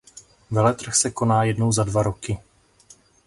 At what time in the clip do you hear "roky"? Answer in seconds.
2.03-2.37